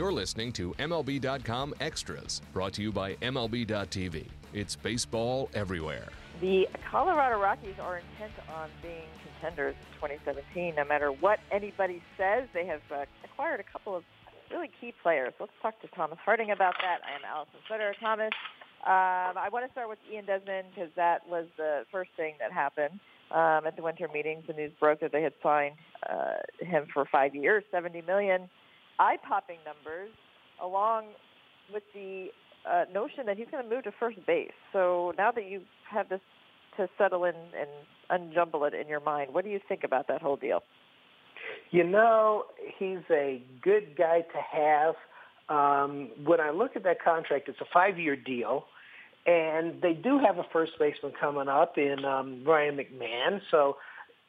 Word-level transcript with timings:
You're 0.00 0.14
listening 0.14 0.50
to 0.52 0.72
MLB.com 0.78 1.74
Extras, 1.78 2.40
brought 2.54 2.72
to 2.72 2.80
you 2.80 2.90
by 2.90 3.16
MLB.tv. 3.16 4.28
It's 4.54 4.74
baseball 4.74 5.50
everywhere. 5.52 6.08
The 6.40 6.66
Colorado 6.90 7.38
Rockies 7.38 7.74
are 7.78 7.98
intent 7.98 8.32
on 8.56 8.70
being 8.80 9.04
contenders 9.22 9.74
in 9.76 9.94
2017. 9.96 10.76
No 10.76 10.86
matter 10.86 11.12
what 11.12 11.40
anybody 11.52 12.02
says, 12.16 12.48
they 12.54 12.64
have 12.64 12.80
uh, 12.90 13.04
acquired 13.26 13.60
a 13.60 13.62
couple 13.70 13.94
of 13.94 14.02
really 14.50 14.70
key 14.80 14.94
players. 15.02 15.34
Let's 15.38 15.52
talk 15.60 15.78
to 15.82 15.88
Thomas 15.88 16.16
Harding 16.24 16.50
about 16.50 16.76
that. 16.80 17.00
I 17.04 17.16
am 17.16 17.20
Alyson 17.30 17.60
Footer. 17.68 17.94
Thomas, 18.00 18.32
um, 18.86 19.36
I 19.36 19.50
want 19.52 19.66
to 19.66 19.72
start 19.72 19.90
with 19.90 19.98
Ian 20.10 20.24
Desmond 20.24 20.68
because 20.74 20.88
that 20.96 21.28
was 21.28 21.44
the 21.58 21.84
first 21.92 22.08
thing 22.16 22.36
that 22.40 22.52
happened 22.52 23.00
um, 23.32 23.66
at 23.66 23.76
the 23.76 23.82
winter 23.82 24.08
meetings. 24.14 24.44
The 24.46 24.54
news 24.54 24.72
broke 24.80 25.00
that 25.00 25.12
they 25.12 25.20
had 25.20 25.34
signed 25.42 25.74
uh, 26.08 26.40
him 26.58 26.86
for 26.90 27.04
five 27.12 27.34
years, 27.34 27.64
70 27.70 28.00
million, 28.06 28.48
eye-popping 29.00 29.60
numbers, 29.64 30.10
along 30.62 31.06
with 31.72 31.82
the 31.94 32.28
uh, 32.70 32.84
notion 32.92 33.24
that 33.26 33.36
he's 33.38 33.46
going 33.50 33.64
to 33.64 33.70
move 33.74 33.84
to 33.84 33.92
first 33.98 34.18
base. 34.26 34.58
So 34.72 35.12
now 35.16 35.30
that 35.32 35.46
you 35.50 35.62
have 35.90 36.08
this 36.08 36.20
to 36.76 36.88
settle 36.98 37.24
in 37.24 37.34
and 37.60 37.70
unjumble 38.14 38.68
it 38.68 38.74
in 38.74 38.86
your 38.86 39.00
mind, 39.00 39.34
what 39.34 39.42
do 39.44 39.50
you 39.50 39.60
think 39.68 39.82
about 39.84 40.06
that 40.08 40.20
whole 40.20 40.36
deal? 40.36 40.62
You 41.70 41.84
know, 41.84 42.44
he's 42.78 43.04
a 43.10 43.42
good 43.62 43.96
guy 43.96 44.18
to 44.20 44.40
have. 44.58 44.94
Um, 45.48 46.10
when 46.24 46.40
I 46.40 46.50
look 46.50 46.76
at 46.76 46.84
that 46.84 47.02
contract, 47.02 47.48
it's 47.48 47.60
a 47.60 47.70
five-year 47.72 48.16
deal, 48.16 48.66
and 49.26 49.82
they 49.82 49.94
do 49.94 50.18
have 50.18 50.38
a 50.38 50.44
first 50.52 50.72
baseman 50.78 51.12
coming 51.18 51.48
up 51.48 51.72
in 51.76 52.04
um, 52.04 52.44
Ryan 52.46 52.76
McMahon. 52.76 53.40
So 53.50 53.76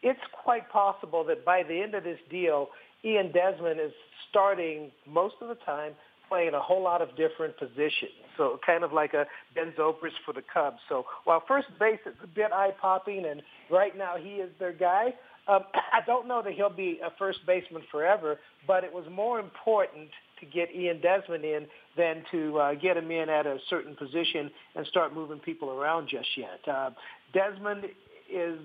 it's 0.04 0.20
quite 0.44 0.70
possible 0.70 1.24
that 1.26 1.46
by 1.46 1.64
the 1.64 1.82
end 1.82 1.96
of 1.96 2.04
this 2.04 2.20
deal, 2.30 2.70
Ian 3.04 3.32
Desmond 3.32 3.80
is 3.80 3.92
starting 4.30 4.92
most 5.08 5.36
of 5.42 5.50
the 5.50 5.56
time 5.66 5.94
playing 6.30 6.54
a 6.54 6.60
whole 6.60 6.82
lot 6.82 7.02
of 7.02 7.10
different 7.18 7.58
positions. 7.58 8.12
So 8.38 8.58
kind 8.66 8.84
of 8.84 8.94
like 8.94 9.14
a 9.14 9.26
Ben 9.54 9.74
Zobrist 9.78 10.16
for 10.26 10.34
the 10.34 10.42
Cubs. 10.54 10.78
So 10.88 11.06
while 11.26 11.44
first 11.46 11.68
base 11.78 12.00
is 12.06 12.16
a 12.24 12.28
bit 12.28 12.54
eye-popping, 12.54 13.26
and 13.26 13.42
right 13.70 13.98
now 13.98 14.16
he 14.18 14.36
is 14.36 14.50
their 14.58 14.72
guy, 14.72 15.14
um, 15.48 15.64
I 15.74 16.00
don't 16.06 16.28
know 16.28 16.42
that 16.42 16.54
he'll 16.54 16.70
be 16.70 17.00
a 17.06 17.10
first 17.20 17.40
baseman 17.46 17.84
forever, 17.92 18.40
but 18.66 18.84
it 18.84 18.94
was 18.94 19.06
more 19.12 19.40
important 19.40 20.10
to 20.40 20.46
get 20.46 20.74
Ian 20.74 21.02
Desmond 21.02 21.44
in 21.44 21.68
than 21.98 22.24
to 22.32 22.58
uh, 22.58 22.74
get 22.76 22.96
him 22.98 23.12
in 23.12 23.30
at 23.30 23.46
a 23.46 23.58
certain 23.70 23.96
position 23.96 24.50
and 24.76 24.88
start 24.88 25.14
moving 25.14 25.40
people 25.40 25.70
around 25.70 26.08
just 26.08 26.30
yet. 26.38 26.60
Uh, 26.68 26.92
Desmond 27.34 27.86
is 28.34 28.58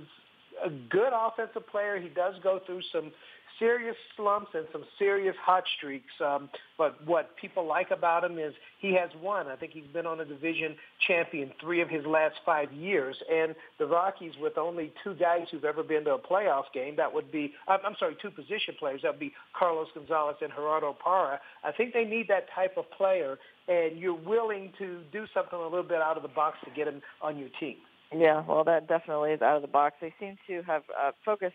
a 0.65 0.71
good 0.71 1.13
offensive 1.15 1.67
player. 1.69 2.01
He 2.01 2.09
does 2.09 2.35
go 2.43 2.61
through 2.67 2.83
some 2.93 3.13
serious 3.59 3.97
slumps 4.17 4.51
and 4.55 4.67
some 4.73 4.85
serious 4.99 5.35
hot 5.43 5.65
streaks. 5.77 6.13
Um, 6.25 6.49
but 6.77 7.05
what 7.07 7.37
people 7.37 7.67
like 7.67 7.91
about 7.91 8.25
him 8.25 8.39
is 8.39 8.53
he 8.79 8.95
has 8.95 9.11
won. 9.23 9.47
I 9.47 9.57
think 9.57 9.73
he's 9.73 9.87
been 9.93 10.07
on 10.07 10.21
a 10.21 10.25
division 10.25 10.77
champion 11.07 11.51
three 11.61 11.81
of 11.81 11.89
his 11.89 12.05
last 12.07 12.35
five 12.45 12.73
years. 12.73 13.17
And 13.33 13.55
the 13.79 13.87
Rockies, 13.87 14.33
with 14.41 14.59
only 14.59 14.93
two 15.03 15.15
guys 15.15 15.47
who've 15.51 15.65
ever 15.65 15.83
been 15.83 16.05
to 16.05 16.15
a 16.15 16.19
playoff 16.19 16.65
game, 16.75 16.97
that 16.97 17.13
would 17.13 17.33
be, 17.33 17.55
I'm 17.69 17.97
sorry, 17.99 18.17
two 18.21 18.31
position 18.31 18.75
players. 18.79 19.01
That 19.03 19.13
would 19.13 19.21
be 19.21 19.33
Carlos 19.59 19.89
Gonzalez 19.95 20.37
and 20.43 20.53
Gerardo 20.55 20.97
Parra. 21.03 21.41
I 21.65 21.73
think 21.73 21.95
they 21.95 22.05
need 22.05 22.29
that 22.29 22.47
type 22.55 22.77
of 22.77 22.91
player, 22.91 23.39
and 23.69 23.99
you're 23.99 24.15
willing 24.15 24.73
to 24.79 25.01
do 25.13 25.27
something 25.33 25.59
a 25.59 25.63
little 25.63 25.83
bit 25.83 26.01
out 26.01 26.17
of 26.17 26.23
the 26.23 26.29
box 26.29 26.59
to 26.65 26.71
get 26.71 26.87
him 26.89 27.01
on 27.23 27.39
your 27.39 27.49
team. 27.59 27.77
Yeah, 28.13 28.45
well, 28.47 28.65
that 28.65 28.89
definitely 28.89 29.33
is 29.33 29.43
out 29.43 29.57
of 29.57 29.63
the 29.63 29.69
box. 29.69 29.97
They 30.01 30.15
seem 30.21 30.37
to 30.47 30.63
have 30.63 30.83
uh, 30.99 31.13
focused 31.25 31.55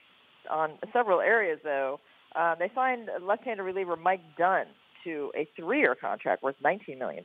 on 0.49 0.71
several 0.91 1.21
areas, 1.21 1.59
though. 1.63 1.99
Uh, 2.35 2.55
they 2.55 2.71
signed 2.75 3.09
left-handed 3.21 3.63
reliever 3.63 3.95
Mike 3.95 4.21
Dunn 4.37 4.65
to 5.03 5.31
a 5.35 5.47
three-year 5.55 5.95
contract 5.95 6.43
worth 6.43 6.55
$19 6.63 6.97
million. 6.99 7.23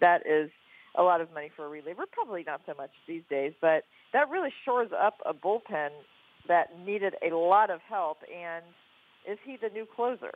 That 0.00 0.22
is 0.26 0.50
a 0.96 1.02
lot 1.02 1.20
of 1.20 1.32
money 1.32 1.50
for 1.54 1.66
a 1.66 1.68
reliever. 1.68 2.04
Probably 2.10 2.44
not 2.46 2.60
so 2.66 2.74
much 2.76 2.90
these 3.06 3.22
days, 3.28 3.52
but 3.60 3.84
that 4.12 4.28
really 4.30 4.50
shores 4.64 4.90
up 4.98 5.18
a 5.26 5.34
bullpen 5.34 5.88
that 6.48 6.68
needed 6.84 7.14
a 7.22 7.34
lot 7.34 7.70
of 7.70 7.80
help. 7.88 8.18
And 8.32 8.64
is 9.30 9.38
he 9.44 9.56
the 9.60 9.68
new 9.72 9.86
closer? 9.94 10.32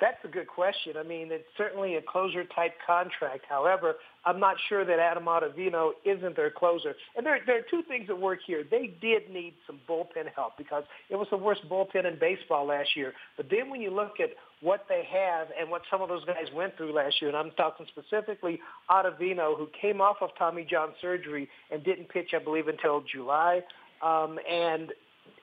That's 0.00 0.18
a 0.24 0.28
good 0.28 0.46
question. 0.46 0.94
I 0.96 1.02
mean, 1.02 1.28
it's 1.32 1.48
certainly 1.56 1.96
a 1.96 2.02
closer 2.02 2.44
type 2.44 2.74
contract. 2.86 3.44
However, 3.48 3.96
I'm 4.24 4.38
not 4.38 4.56
sure 4.68 4.84
that 4.84 4.98
Adam 4.98 5.24
Ottavino 5.24 5.90
isn't 6.04 6.36
their 6.36 6.50
closer. 6.50 6.94
And 7.16 7.26
there, 7.26 7.40
there 7.46 7.58
are 7.58 7.66
two 7.68 7.82
things 7.88 8.08
at 8.08 8.18
work 8.18 8.38
here. 8.46 8.62
They 8.68 8.94
did 9.00 9.30
need 9.30 9.54
some 9.66 9.80
bullpen 9.88 10.32
help 10.36 10.56
because 10.56 10.84
it 11.10 11.16
was 11.16 11.26
the 11.30 11.36
worst 11.36 11.62
bullpen 11.68 12.04
in 12.06 12.18
baseball 12.18 12.66
last 12.66 12.90
year. 12.94 13.12
But 13.36 13.46
then 13.50 13.70
when 13.70 13.80
you 13.80 13.90
look 13.90 14.20
at 14.20 14.30
what 14.60 14.86
they 14.88 15.04
have 15.10 15.48
and 15.58 15.68
what 15.70 15.82
some 15.90 16.00
of 16.00 16.08
those 16.08 16.24
guys 16.24 16.46
went 16.54 16.76
through 16.76 16.92
last 16.92 17.20
year, 17.20 17.30
and 17.30 17.36
I'm 17.36 17.50
talking 17.52 17.86
specifically 17.88 18.60
Ottavino, 18.90 19.56
who 19.56 19.68
came 19.80 20.00
off 20.00 20.16
of 20.20 20.30
Tommy 20.38 20.66
John 20.68 20.90
surgery 21.00 21.48
and 21.72 21.82
didn't 21.82 22.08
pitch, 22.08 22.30
I 22.34 22.42
believe, 22.42 22.68
until 22.68 23.02
July, 23.12 23.62
um, 24.02 24.38
and 24.48 24.92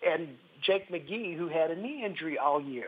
and 0.06 0.30
Jake 0.64 0.90
McGee, 0.90 1.38
who 1.38 1.48
had 1.48 1.72
a 1.72 1.76
knee 1.76 2.04
injury 2.06 2.38
all 2.38 2.62
year. 2.62 2.88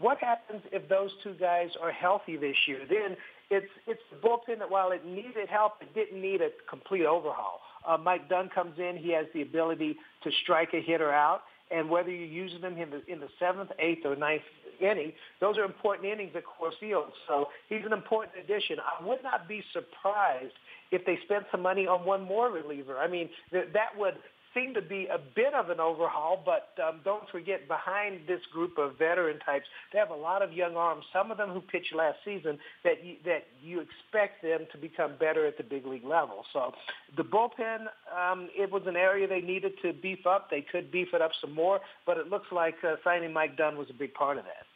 What 0.00 0.18
happens 0.18 0.62
if 0.72 0.88
those 0.88 1.10
two 1.22 1.34
guys 1.34 1.68
are 1.80 1.92
healthy 1.92 2.36
this 2.36 2.56
year? 2.66 2.80
Then 2.88 3.16
it's 3.50 3.70
it's 3.86 4.00
bullpen 4.24 4.58
that 4.58 4.70
while 4.70 4.92
it 4.92 5.04
needed 5.04 5.48
help, 5.48 5.74
it 5.82 5.94
didn't 5.94 6.20
need 6.20 6.40
a 6.40 6.48
complete 6.68 7.04
overhaul. 7.04 7.60
Uh, 7.86 7.98
Mike 7.98 8.28
Dunn 8.28 8.48
comes 8.48 8.78
in; 8.78 8.96
he 8.96 9.12
has 9.12 9.26
the 9.34 9.42
ability 9.42 9.96
to 10.24 10.30
strike 10.42 10.70
a 10.72 10.80
hitter 10.80 11.12
out, 11.12 11.42
and 11.70 11.90
whether 11.90 12.10
you're 12.10 12.26
using 12.26 12.60
him 12.60 12.78
in 12.78 12.90
the 12.90 13.12
in 13.12 13.20
the 13.20 13.28
seventh, 13.38 13.70
eighth, 13.78 14.06
or 14.06 14.16
ninth 14.16 14.42
inning, 14.80 15.12
those 15.40 15.58
are 15.58 15.64
important 15.64 16.06
innings 16.06 16.32
at 16.34 16.44
Coors 16.44 16.78
Field. 16.80 17.12
So 17.28 17.48
he's 17.68 17.84
an 17.84 17.92
important 17.92 18.32
addition. 18.42 18.78
I 18.80 19.04
would 19.06 19.22
not 19.22 19.46
be 19.46 19.62
surprised 19.74 20.54
if 20.90 21.04
they 21.04 21.18
spent 21.24 21.44
some 21.52 21.60
money 21.60 21.86
on 21.86 22.06
one 22.06 22.24
more 22.24 22.50
reliever. 22.50 22.96
I 22.98 23.06
mean, 23.06 23.28
th- 23.52 23.68
that 23.74 23.90
would 23.98 24.14
seemed 24.54 24.74
to 24.74 24.82
be 24.82 25.06
a 25.06 25.18
bit 25.18 25.54
of 25.54 25.70
an 25.70 25.80
overhaul, 25.80 26.42
but 26.44 26.72
um, 26.82 27.00
don't 27.04 27.28
forget 27.30 27.68
behind 27.68 28.20
this 28.26 28.40
group 28.52 28.78
of 28.78 28.98
veteran 28.98 29.38
types, 29.40 29.66
they 29.92 29.98
have 29.98 30.10
a 30.10 30.14
lot 30.14 30.42
of 30.42 30.52
young 30.52 30.76
arms. 30.76 31.04
Some 31.12 31.30
of 31.30 31.36
them 31.36 31.50
who 31.50 31.60
pitched 31.60 31.94
last 31.94 32.18
season 32.24 32.58
that 32.84 33.04
you, 33.04 33.16
that 33.24 33.46
you 33.62 33.80
expect 33.80 34.42
them 34.42 34.66
to 34.72 34.78
become 34.78 35.12
better 35.18 35.46
at 35.46 35.56
the 35.56 35.64
big 35.64 35.86
league 35.86 36.04
level. 36.04 36.44
So 36.52 36.72
the 37.16 37.24
bullpen, 37.24 37.86
um, 38.16 38.48
it 38.56 38.70
was 38.70 38.82
an 38.86 38.96
area 38.96 39.28
they 39.28 39.40
needed 39.40 39.72
to 39.82 39.92
beef 39.92 40.26
up. 40.26 40.50
They 40.50 40.62
could 40.62 40.90
beef 40.90 41.08
it 41.14 41.22
up 41.22 41.32
some 41.40 41.54
more, 41.54 41.80
but 42.06 42.16
it 42.16 42.28
looks 42.28 42.50
like 42.50 42.76
uh, 42.84 42.96
signing 43.04 43.32
Mike 43.32 43.56
Dunn 43.56 43.76
was 43.76 43.88
a 43.90 43.94
big 43.94 44.14
part 44.14 44.38
of 44.38 44.44
that. 44.44 44.66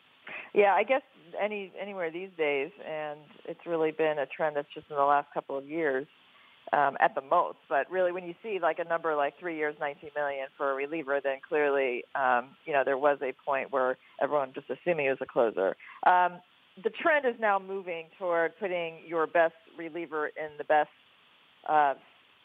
Yeah, 0.55 0.75
I 0.75 0.85
guess 0.85 1.03
any 1.41 1.73
anywhere 1.81 2.12
these 2.12 2.31
days, 2.39 2.71
and 2.89 3.19
it's 3.45 3.67
really 3.67 3.91
been 3.91 4.19
a 4.19 4.27
trend 4.27 4.56
that's 4.56 4.73
just 4.73 4.87
in 4.89 4.97
the 4.97 5.03
last 5.03 5.27
couple 5.35 5.59
of 5.59 5.69
years 5.69 6.06
um, 6.72 6.97
at 7.00 7.14
the 7.14 7.20
most. 7.20 7.58
But 7.69 7.91
really, 7.91 8.12
when 8.12 8.25
you 8.25 8.34
see 8.42 8.58
like 8.60 8.78
a 8.78 8.84
number 8.84 9.14
like 9.14 9.38
three 9.38 9.56
years, 9.56 9.76
19 9.80 10.10
million 10.16 10.47
for 10.56 10.72
a 10.72 10.75
reliever, 10.75 11.20
then 11.22 11.38
clearly, 11.47 12.04
um, 12.14 12.50
you 12.64 12.72
know, 12.72 12.82
there 12.84 12.98
was 12.98 13.19
a 13.22 13.32
point 13.44 13.72
where 13.72 13.97
everyone 14.22 14.52
just 14.54 14.66
assuming 14.70 15.06
he 15.06 15.10
was 15.10 15.19
a 15.20 15.26
closer. 15.26 15.76
Um, 16.06 16.41
the 16.82 16.91
trend 16.91 17.25
is 17.26 17.41
now 17.41 17.58
moving 17.58 18.06
toward 18.19 18.58
putting 18.58 18.98
your 19.06 19.26
best 19.26 19.54
reliever 19.78 20.28
in 20.28 20.56
the 20.58 20.64
best 20.64 20.91
uh, 21.69 21.94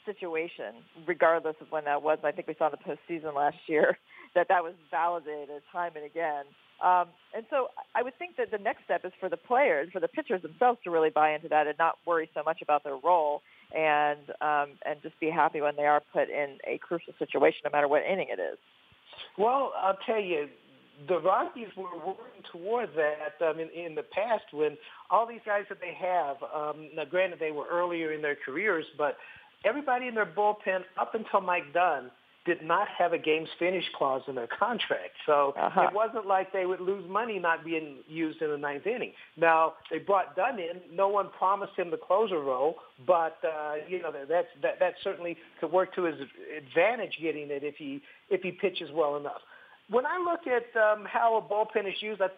situation, 0.05 0.75
regardless 1.07 1.55
of 1.61 1.71
when 1.71 1.85
that 1.85 2.03
was. 2.03 2.19
I 2.23 2.31
think 2.31 2.47
we 2.47 2.55
saw 2.57 2.67
in 2.67 2.73
the 2.73 2.95
postseason 3.13 3.35
last 3.35 3.57
year 3.67 3.97
that 4.35 4.47
that 4.49 4.63
was 4.63 4.73
validated 4.91 5.61
time 5.71 5.93
and 5.95 6.05
again. 6.05 6.45
Um, 6.83 7.07
and 7.35 7.45
so 7.49 7.67
I 7.93 8.03
would 8.03 8.17
think 8.17 8.37
that 8.37 8.51
the 8.51 8.57
next 8.57 8.85
step 8.85 9.03
is 9.03 9.11
for 9.19 9.27
the 9.27 9.37
players, 9.37 9.89
for 9.91 9.99
the 9.99 10.07
pitchers 10.07 10.41
themselves 10.41 10.79
to 10.85 10.91
really 10.91 11.09
buy 11.09 11.33
into 11.33 11.49
that 11.49 11.67
and 11.67 11.77
not 11.77 11.95
worry 12.05 12.29
so 12.33 12.41
much 12.43 12.61
about 12.61 12.83
their 12.83 12.95
role 12.95 13.41
and 13.75 14.19
um, 14.41 14.77
and 14.85 15.01
just 15.01 15.19
be 15.19 15.29
happy 15.29 15.61
when 15.61 15.75
they 15.75 15.85
are 15.85 16.01
put 16.11 16.29
in 16.29 16.57
a 16.67 16.77
crucial 16.79 17.13
situation, 17.19 17.61
no 17.65 17.71
matter 17.71 17.87
what 17.87 18.03
inning 18.03 18.27
it 18.29 18.39
is. 18.39 18.57
Well, 19.37 19.73
I'll 19.77 19.97
tell 20.05 20.19
you, 20.19 20.47
the 21.07 21.19
Rockies 21.19 21.69
were 21.77 21.95
working 22.05 22.43
toward 22.51 22.89
that 22.95 23.45
um, 23.45 23.59
in, 23.59 23.69
in 23.69 23.95
the 23.95 24.03
past 24.03 24.45
when 24.51 24.77
all 25.09 25.27
these 25.27 25.41
guys 25.45 25.65
that 25.69 25.79
they 25.79 25.93
have. 25.93 26.37
Um, 26.53 26.89
now, 26.95 27.05
granted, 27.05 27.39
they 27.39 27.51
were 27.51 27.67
earlier 27.71 28.11
in 28.11 28.21
their 28.21 28.37
careers, 28.45 28.85
but 28.97 29.17
everybody 29.65 30.07
in 30.07 30.15
their 30.15 30.25
bullpen 30.25 30.81
up 30.99 31.15
until 31.15 31.41
Mike 31.41 31.73
Dunn 31.73 32.11
did 32.49 32.63
not 32.63 32.87
have 32.97 33.13
a 33.13 33.17
games 33.19 33.47
finish 33.59 33.83
clause 33.95 34.23
in 34.27 34.33
their 34.33 34.47
contract. 34.59 35.13
So 35.27 35.53
uh-huh. 35.55 35.81
it 35.81 35.93
wasn't 35.93 36.25
like 36.25 36.51
they 36.51 36.65
would 36.65 36.81
lose 36.81 37.07
money 37.07 37.37
not 37.37 37.63
being 37.63 37.97
used 38.07 38.41
in 38.41 38.49
the 38.49 38.57
ninth 38.57 38.87
inning. 38.87 39.11
Now, 39.37 39.73
they 39.91 39.99
brought 39.99 40.35
Dunn 40.35 40.57
in. 40.57 40.81
No 40.91 41.09
one 41.09 41.29
promised 41.37 41.73
him 41.77 41.91
the 41.91 41.97
closer 41.97 42.39
role, 42.39 42.77
but, 43.05 43.37
uh, 43.43 43.75
you 43.87 44.01
know, 44.01 44.11
that's, 44.11 44.47
that, 44.63 44.79
that 44.79 44.93
certainly 45.03 45.37
could 45.59 45.71
work 45.71 45.93
to 45.93 46.03
his 46.05 46.15
advantage 46.57 47.19
getting 47.21 47.51
it 47.51 47.63
if 47.63 47.75
he, 47.75 48.01
if 48.31 48.41
he 48.41 48.51
pitches 48.51 48.89
well 48.93 49.15
enough. 49.15 49.41
When 49.91 50.05
I 50.07 50.17
look 50.17 50.41
at 50.47 50.75
um, 50.81 51.05
how 51.05 51.37
a 51.37 51.41
bullpen 51.41 51.87
is 51.87 52.01
used, 52.01 52.21
I 52.21 52.29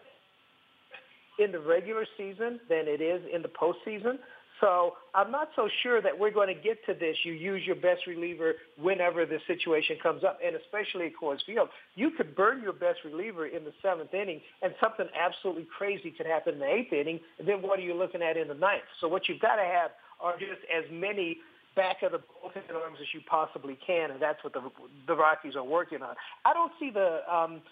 in 1.38 1.50
the 1.50 1.60
regular 1.60 2.04
season 2.18 2.60
than 2.68 2.84
it 2.86 3.00
is 3.00 3.22
in 3.34 3.40
the 3.40 3.48
postseason. 3.48 4.18
So 4.62 4.92
I'm 5.12 5.32
not 5.32 5.48
so 5.56 5.68
sure 5.82 6.00
that 6.00 6.16
we're 6.16 6.30
going 6.30 6.46
to 6.46 6.54
get 6.54 6.78
to 6.86 6.94
this. 6.94 7.16
You 7.24 7.32
use 7.32 7.62
your 7.66 7.74
best 7.74 8.06
reliever 8.06 8.54
whenever 8.80 9.26
the 9.26 9.38
situation 9.48 9.96
comes 10.00 10.22
up, 10.22 10.38
and 10.44 10.54
especially 10.54 11.06
at 11.06 11.12
Coors 11.20 11.44
Field. 11.44 11.68
You 11.96 12.12
could 12.16 12.36
burn 12.36 12.62
your 12.62 12.72
best 12.72 13.00
reliever 13.04 13.48
in 13.48 13.64
the 13.64 13.72
seventh 13.82 14.14
inning, 14.14 14.40
and 14.62 14.72
something 14.80 15.06
absolutely 15.18 15.66
crazy 15.76 16.12
could 16.12 16.26
happen 16.26 16.54
in 16.54 16.60
the 16.60 16.72
eighth 16.72 16.92
inning. 16.92 17.18
And 17.40 17.48
then 17.48 17.60
what 17.60 17.80
are 17.80 17.82
you 17.82 17.94
looking 17.94 18.22
at 18.22 18.36
in 18.36 18.46
the 18.46 18.54
ninth? 18.54 18.84
So 19.00 19.08
what 19.08 19.28
you've 19.28 19.40
got 19.40 19.56
to 19.56 19.64
have 19.64 19.90
are 20.20 20.38
just 20.38 20.62
as 20.72 20.84
many 20.92 21.38
back 21.74 22.02
of 22.04 22.12
the 22.12 22.18
bullpen 22.18 22.72
arms 22.72 22.98
as 23.00 23.08
you 23.12 23.20
possibly 23.28 23.76
can, 23.84 24.12
and 24.12 24.22
that's 24.22 24.44
what 24.44 24.52
the 24.52 24.62
the 25.08 25.16
Rockies 25.16 25.56
are 25.56 25.64
working 25.64 26.02
on. 26.02 26.14
I 26.44 26.52
don't 26.52 26.72
see 26.78 26.90
the 26.90 27.20
um, 27.28 27.62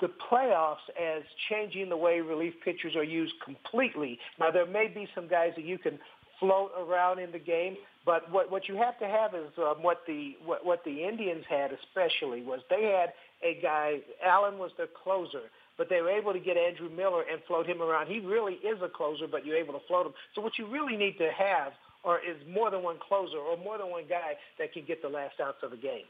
the 0.00 0.10
playoffs 0.30 0.82
as 1.00 1.22
changing 1.48 1.88
the 1.88 1.96
way 1.96 2.20
relief 2.20 2.54
pitchers 2.64 2.96
are 2.96 3.04
used 3.04 3.34
completely. 3.44 4.18
Now 4.40 4.50
there 4.50 4.66
may 4.66 4.88
be 4.88 5.06
some 5.14 5.28
guys 5.28 5.52
that 5.54 5.64
you 5.64 5.78
can 5.78 5.98
float 6.42 6.72
around 6.76 7.20
in 7.20 7.30
the 7.30 7.38
game. 7.38 7.76
But 8.04 8.30
what 8.32 8.50
what 8.50 8.68
you 8.68 8.74
have 8.76 8.98
to 8.98 9.06
have 9.06 9.34
is 9.34 9.46
um, 9.58 9.80
what 9.80 10.02
the 10.06 10.34
what, 10.44 10.66
what 10.66 10.82
the 10.84 11.06
Indians 11.06 11.44
had 11.48 11.70
especially 11.70 12.42
was 12.42 12.60
they 12.68 12.82
had 12.82 13.14
a 13.46 13.62
guy. 13.62 14.00
Allen 14.26 14.58
was 14.58 14.72
their 14.76 14.88
closer, 15.02 15.46
but 15.78 15.88
they 15.88 16.02
were 16.02 16.10
able 16.10 16.32
to 16.32 16.40
get 16.40 16.56
Andrew 16.56 16.90
Miller 16.90 17.22
and 17.30 17.40
float 17.46 17.66
him 17.66 17.80
around. 17.80 18.08
He 18.08 18.18
really 18.18 18.54
is 18.54 18.82
a 18.82 18.88
closer, 18.88 19.26
but 19.30 19.46
you're 19.46 19.56
able 19.56 19.74
to 19.74 19.86
float 19.86 20.06
him. 20.06 20.12
So 20.34 20.42
what 20.42 20.58
you 20.58 20.66
really 20.66 20.96
need 20.96 21.16
to 21.18 21.30
have 21.30 21.72
or 22.04 22.18
is 22.18 22.36
more 22.50 22.70
than 22.70 22.82
one 22.82 22.96
closer 23.06 23.38
or 23.38 23.56
more 23.56 23.78
than 23.78 23.88
one 23.88 24.04
guy 24.08 24.34
that 24.58 24.72
can 24.72 24.84
get 24.84 25.02
the 25.02 25.08
last 25.08 25.34
outs 25.40 25.58
of 25.62 25.70
the 25.70 25.76
game. 25.76 26.06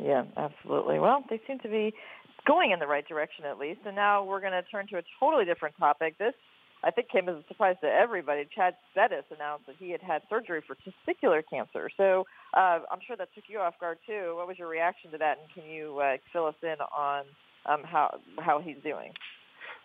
Yeah, 0.00 0.24
absolutely. 0.36 0.98
Well, 0.98 1.24
they 1.28 1.40
seem 1.46 1.58
to 1.60 1.68
be 1.68 1.92
going 2.46 2.70
in 2.70 2.78
the 2.78 2.86
right 2.86 3.06
direction 3.08 3.44
at 3.44 3.58
least. 3.58 3.80
And 3.86 3.96
now 3.96 4.22
we're 4.22 4.40
going 4.40 4.52
to 4.52 4.62
turn 4.70 4.86
to 4.88 4.98
a 4.98 5.02
totally 5.18 5.44
different 5.44 5.76
topic. 5.78 6.18
This 6.18 6.34
I 6.86 6.92
think 6.92 7.08
came 7.08 7.28
as 7.28 7.34
a 7.34 7.44
surprise 7.48 7.74
to 7.82 7.88
everybody. 7.88 8.46
Chad 8.54 8.76
Bettis 8.94 9.24
announced 9.34 9.66
that 9.66 9.74
he 9.76 9.90
had 9.90 10.00
had 10.00 10.22
surgery 10.30 10.62
for 10.64 10.76
testicular 10.76 11.42
cancer. 11.50 11.90
So 11.96 12.24
uh, 12.54 12.78
I'm 12.90 13.00
sure 13.04 13.16
that 13.16 13.28
took 13.34 13.44
you 13.48 13.58
off 13.58 13.74
guard 13.80 13.98
too. 14.06 14.34
What 14.36 14.46
was 14.46 14.56
your 14.56 14.68
reaction 14.68 15.10
to 15.10 15.18
that, 15.18 15.38
and 15.38 15.52
can 15.52 15.68
you 15.68 15.98
uh, 15.98 16.16
fill 16.32 16.46
us 16.46 16.54
in 16.62 16.76
on 16.96 17.24
um, 17.66 17.82
how 17.82 18.18
how 18.38 18.60
he's 18.60 18.76
doing? 18.84 19.12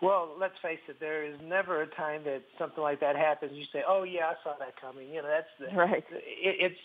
Well, 0.01 0.29
let's 0.39 0.53
face 0.61 0.79
it. 0.87 0.97
There 0.99 1.23
is 1.23 1.35
never 1.43 1.81
a 1.81 1.87
time 1.87 2.23
that 2.25 2.43
something 2.59 2.83
like 2.83 2.99
that 2.99 3.15
happens. 3.15 3.53
You 3.55 3.65
say, 3.73 3.81
"Oh 3.87 4.03
yeah, 4.03 4.27
I 4.27 4.33
saw 4.43 4.53
that 4.59 4.79
coming." 4.79 5.09
You 5.09 5.23
know, 5.23 5.27
that's 5.27 5.47
the, 5.59 5.75
right. 5.75 6.03
It, 6.11 6.71
it's 6.71 6.79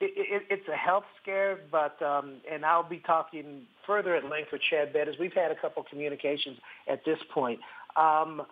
it, 0.00 0.12
it, 0.16 0.42
it's 0.50 0.68
a 0.72 0.76
health 0.76 1.04
scare, 1.22 1.58
but 1.70 2.00
um, 2.02 2.36
and 2.50 2.64
I'll 2.64 2.88
be 2.88 3.02
talking 3.06 3.62
further 3.86 4.16
at 4.16 4.24
length 4.24 4.52
with 4.52 4.62
Chad 4.70 4.92
Bettis. 4.92 5.16
We've 5.20 5.34
had 5.34 5.50
a 5.50 5.54
couple 5.54 5.84
communications 5.88 6.58
at 6.88 7.04
this 7.04 7.18
point. 7.32 7.60
Um, 7.96 8.42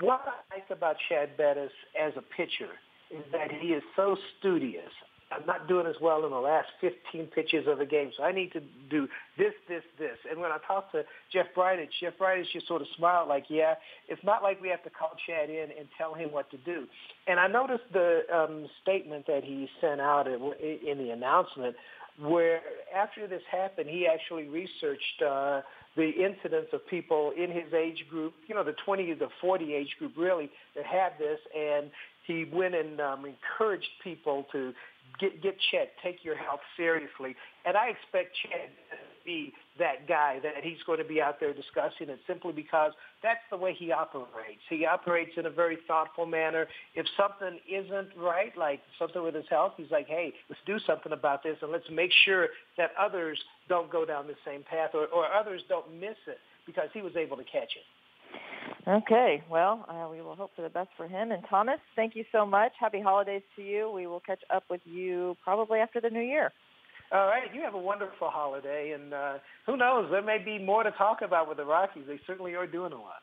what 0.00 0.22
I 0.26 0.54
like 0.54 0.70
about 0.70 0.96
Chad 1.08 1.36
Bettis 1.36 1.72
as 2.00 2.12
a 2.16 2.22
pitcher 2.22 2.72
is 3.10 3.24
that 3.32 3.50
he 3.50 3.68
is 3.68 3.82
so 3.96 4.16
studious. 4.38 4.92
I'm 5.32 5.46
not 5.46 5.68
doing 5.68 5.86
as 5.86 5.94
well 6.00 6.24
in 6.24 6.30
the 6.30 6.36
last 6.36 6.68
15 6.80 7.26
pitches 7.26 7.66
of 7.68 7.78
the 7.78 7.86
game, 7.86 8.10
so 8.16 8.24
I 8.24 8.32
need 8.32 8.52
to 8.52 8.60
do 8.90 9.08
this, 9.38 9.52
this, 9.68 9.82
this. 9.98 10.16
And 10.28 10.40
when 10.40 10.50
I 10.50 10.58
talked 10.66 10.92
to 10.92 11.04
Jeff 11.32 11.46
Bridich, 11.56 11.88
Jeff 12.00 12.14
Bridich 12.20 12.50
just 12.52 12.66
sort 12.66 12.82
of 12.82 12.88
smiled 12.96 13.28
like, 13.28 13.44
yeah, 13.48 13.74
it's 14.08 14.22
not 14.24 14.42
like 14.42 14.60
we 14.60 14.68
have 14.68 14.82
to 14.84 14.90
call 14.90 15.12
Chad 15.26 15.48
in 15.48 15.68
and 15.78 15.88
tell 15.96 16.14
him 16.14 16.32
what 16.32 16.50
to 16.50 16.56
do. 16.58 16.86
And 17.26 17.38
I 17.38 17.46
noticed 17.46 17.84
the 17.92 18.22
um, 18.34 18.66
statement 18.82 19.26
that 19.26 19.44
he 19.44 19.68
sent 19.80 20.00
out 20.00 20.26
in 20.26 20.98
the 20.98 21.10
announcement 21.10 21.76
where 22.20 22.60
after 22.94 23.26
this 23.26 23.42
happened, 23.50 23.88
he 23.88 24.06
actually 24.06 24.48
researched 24.48 25.22
uh, 25.26 25.62
the 25.96 26.10
incidence 26.10 26.66
of 26.72 26.86
people 26.86 27.32
in 27.36 27.50
his 27.50 27.72
age 27.72 28.04
group, 28.08 28.34
you 28.46 28.54
know, 28.54 28.62
the 28.62 28.74
20 28.84 29.14
to 29.14 29.28
40 29.40 29.74
age 29.74 29.96
group 29.98 30.12
really 30.16 30.50
that 30.76 30.84
had 30.84 31.12
this, 31.18 31.38
and 31.56 31.90
he 32.26 32.44
went 32.52 32.74
and 32.74 33.00
um, 33.00 33.24
encouraged 33.24 33.88
people 34.04 34.46
to 34.52 34.72
get 35.18 35.42
get 35.42 35.56
Chet, 35.70 35.92
take 36.02 36.24
your 36.24 36.36
health 36.36 36.60
seriously. 36.76 37.34
And 37.64 37.76
I 37.76 37.88
expect 37.88 38.36
Chad 38.42 38.70
to 38.90 38.96
be 39.24 39.52
that 39.78 40.08
guy 40.08 40.38
that 40.42 40.62
he's 40.62 40.82
going 40.86 40.98
to 40.98 41.04
be 41.04 41.20
out 41.20 41.40
there 41.40 41.52
discussing 41.52 42.08
it 42.08 42.18
simply 42.26 42.52
because 42.52 42.92
that's 43.22 43.40
the 43.50 43.56
way 43.56 43.74
he 43.74 43.92
operates. 43.92 44.60
He 44.68 44.86
operates 44.86 45.32
in 45.36 45.46
a 45.46 45.50
very 45.50 45.78
thoughtful 45.86 46.26
manner. 46.26 46.66
If 46.94 47.06
something 47.16 47.58
isn't 47.68 48.08
right, 48.16 48.56
like 48.56 48.80
something 48.98 49.22
with 49.22 49.34
his 49.34 49.46
health, 49.50 49.72
he's 49.76 49.90
like, 49.90 50.06
hey, 50.06 50.32
let's 50.48 50.60
do 50.66 50.78
something 50.86 51.12
about 51.12 51.42
this 51.42 51.56
and 51.62 51.70
let's 51.72 51.88
make 51.90 52.10
sure 52.24 52.48
that 52.76 52.90
others 52.98 53.38
don't 53.68 53.90
go 53.90 54.04
down 54.04 54.26
the 54.26 54.36
same 54.44 54.62
path 54.62 54.90
or, 54.94 55.06
or 55.06 55.26
others 55.32 55.62
don't 55.68 55.92
miss 55.92 56.16
it 56.26 56.38
because 56.66 56.88
he 56.92 57.02
was 57.02 57.16
able 57.16 57.36
to 57.36 57.44
catch 57.44 57.76
it. 57.76 57.84
Okay, 58.88 59.42
well, 59.50 59.84
uh, 59.88 60.08
we 60.10 60.22
will 60.22 60.34
hope 60.34 60.50
for 60.56 60.62
the 60.62 60.70
best 60.70 60.88
for 60.96 61.06
him. 61.06 61.32
And 61.32 61.42
Thomas, 61.48 61.78
thank 61.94 62.16
you 62.16 62.24
so 62.32 62.46
much. 62.46 62.72
Happy 62.80 63.00
holidays 63.00 63.42
to 63.56 63.62
you. 63.62 63.90
We 63.90 64.06
will 64.06 64.20
catch 64.20 64.40
up 64.54 64.64
with 64.70 64.80
you 64.84 65.36
probably 65.44 65.80
after 65.80 66.00
the 66.00 66.10
new 66.10 66.22
year. 66.22 66.52
All 67.12 67.26
right, 67.26 67.52
you 67.52 67.60
have 67.62 67.74
a 67.74 67.78
wonderful 67.78 68.30
holiday, 68.30 68.92
and 68.92 69.12
uh, 69.12 69.38
who 69.66 69.76
knows, 69.76 70.08
there 70.10 70.22
may 70.22 70.38
be 70.38 70.58
more 70.58 70.84
to 70.84 70.92
talk 70.92 71.22
about 71.22 71.48
with 71.48 71.56
the 71.56 71.64
Rockies. 71.64 72.04
They 72.06 72.20
certainly 72.26 72.54
are 72.54 72.66
doing 72.66 72.92
a 72.92 72.96
lot. 72.96 73.22